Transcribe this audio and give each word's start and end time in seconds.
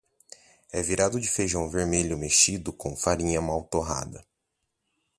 É 0.71 0.81
virado 0.81 1.19
de 1.21 1.27
feijão 1.29 1.69
velho 1.69 2.17
mexido 2.17 2.73
com 2.73 2.95
farinha 2.95 3.39
mal 3.39 3.63
torrada. 3.65 4.25